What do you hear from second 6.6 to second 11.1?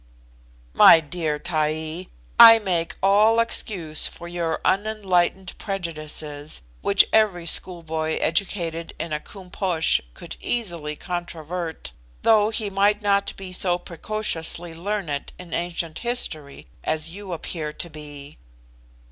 which every schoolboy educated in a Koom Posh could easily